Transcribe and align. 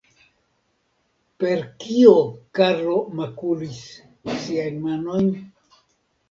Per 1.43 1.61
kio 1.83 2.13
Karlo 2.61 2.97
makulis 3.19 3.83
siajn 4.47 4.81
manojn? 4.89 5.31